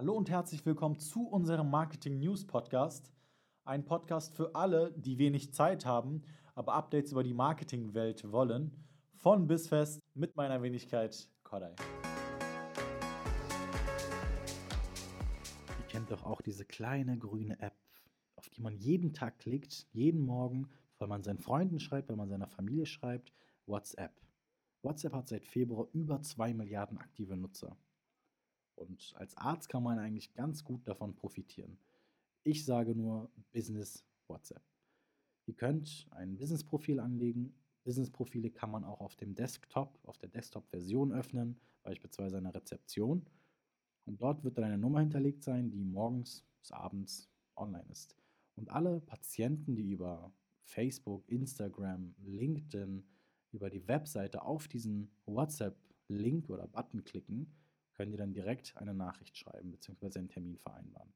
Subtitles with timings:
[0.00, 3.12] Hallo und herzlich willkommen zu unserem Marketing News Podcast.
[3.66, 6.22] Ein Podcast für alle, die wenig Zeit haben,
[6.54, 8.72] aber Updates über die Marketingwelt wollen.
[9.18, 11.74] Von bis fest mit meiner Wenigkeit Kodai.
[15.78, 17.76] Ihr kennt doch auch diese kleine grüne App,
[18.36, 22.30] auf die man jeden Tag klickt, jeden Morgen, weil man seinen Freunden schreibt, weil man
[22.30, 23.34] seiner Familie schreibt.
[23.66, 24.18] WhatsApp.
[24.80, 27.76] WhatsApp hat seit Februar über 2 Milliarden aktive Nutzer.
[28.80, 31.78] Und als Arzt kann man eigentlich ganz gut davon profitieren.
[32.42, 34.62] Ich sage nur Business WhatsApp.
[35.46, 37.52] Ihr könnt ein Business-Profil anlegen.
[37.84, 43.26] Business-Profile kann man auch auf dem Desktop, auf der Desktop-Version öffnen, beispielsweise eine Rezeption.
[44.06, 48.16] Und dort wird dann eine Nummer hinterlegt sein, die morgens bis abends online ist.
[48.56, 53.04] Und alle Patienten, die über Facebook, Instagram, LinkedIn,
[53.52, 57.52] über die Webseite auf diesen WhatsApp-Link oder Button klicken,
[58.00, 60.20] können die dann direkt eine Nachricht schreiben bzw.
[60.20, 61.12] einen Termin vereinbaren.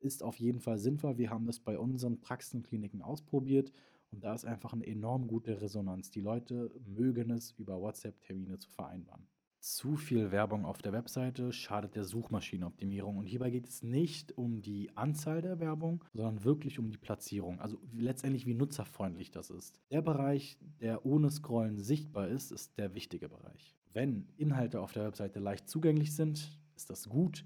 [0.00, 1.18] Ist auf jeden Fall sinnvoll.
[1.18, 3.70] Wir haben das bei unseren Praxenkliniken ausprobiert
[4.10, 6.10] und da ist einfach eine enorm gute Resonanz.
[6.10, 9.26] Die Leute mögen es, über WhatsApp Termine zu vereinbaren.
[9.60, 13.18] Zu viel Werbung auf der Webseite schadet der Suchmaschinenoptimierung.
[13.18, 17.60] Und hierbei geht es nicht um die Anzahl der Werbung, sondern wirklich um die Platzierung.
[17.60, 19.80] Also letztendlich, wie nutzerfreundlich das ist.
[19.90, 23.74] Der Bereich, der ohne Scrollen sichtbar ist, ist der wichtige Bereich.
[23.92, 27.44] Wenn Inhalte auf der Webseite leicht zugänglich sind, ist das gut.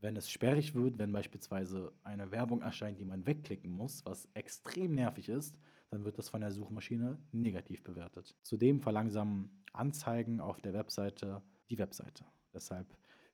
[0.00, 4.94] Wenn es sperrig wird, wenn beispielsweise eine Werbung erscheint, die man wegklicken muss, was extrem
[4.94, 5.58] nervig ist,
[5.90, 8.34] dann wird das von der Suchmaschine negativ bewertet.
[8.42, 12.24] Zudem verlangsamen Anzeigen auf der Webseite die Webseite.
[12.52, 12.86] Deshalb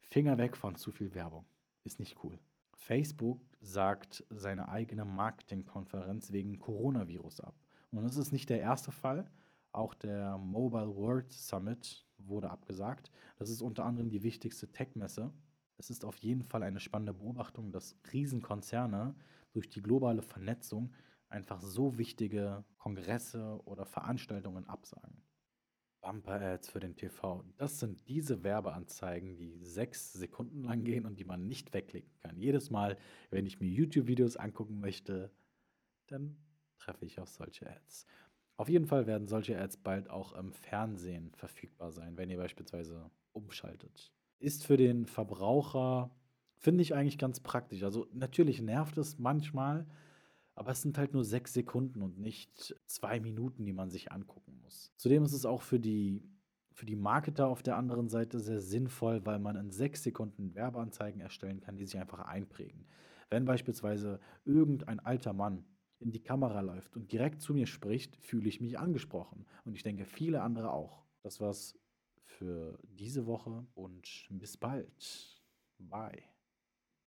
[0.02, 1.44] Finger weg von zu viel Werbung.
[1.84, 2.38] Ist nicht cool.
[2.76, 7.54] Facebook sagt seine eigene Marketingkonferenz wegen Coronavirus ab.
[7.90, 9.30] Und das ist nicht der erste Fall.
[9.72, 13.10] Auch der Mobile World Summit wurde abgesagt.
[13.38, 15.32] Das ist unter anderem die wichtigste Tech-Messe.
[15.78, 19.14] Es ist auf jeden Fall eine spannende Beobachtung, dass Riesenkonzerne
[19.52, 20.92] durch die globale Vernetzung
[21.28, 25.22] einfach so wichtige Kongresse oder Veranstaltungen absagen.
[26.04, 27.42] Bumper-Ads für den TV.
[27.56, 32.36] Das sind diese Werbeanzeigen, die sechs Sekunden lang gehen und die man nicht wegklicken kann.
[32.36, 32.98] Jedes Mal,
[33.30, 35.30] wenn ich mir YouTube-Videos angucken möchte,
[36.08, 36.36] dann
[36.78, 38.06] treffe ich auf solche Ads.
[38.56, 43.10] Auf jeden Fall werden solche Ads bald auch im Fernsehen verfügbar sein, wenn ihr beispielsweise
[43.32, 44.12] umschaltet.
[44.38, 46.10] Ist für den Verbraucher,
[46.58, 47.82] finde ich eigentlich ganz praktisch.
[47.82, 49.86] Also natürlich nervt es manchmal,
[50.54, 54.58] aber es sind halt nur sechs Sekunden und nicht zwei Minuten, die man sich angucken
[54.62, 54.92] muss.
[54.96, 56.22] Zudem ist es auch für die,
[56.72, 61.20] für die Marketer auf der anderen Seite sehr sinnvoll, weil man in sechs Sekunden Werbeanzeigen
[61.20, 62.86] erstellen kann, die sich einfach einprägen.
[63.30, 65.64] Wenn beispielsweise irgendein alter Mann
[65.98, 69.46] in die Kamera läuft und direkt zu mir spricht, fühle ich mich angesprochen.
[69.64, 71.04] Und ich denke, viele andere auch.
[71.22, 71.78] Das war's
[72.24, 75.42] für diese Woche und bis bald.
[75.78, 76.33] Bye.